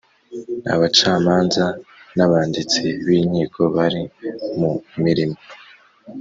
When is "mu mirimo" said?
4.59-5.37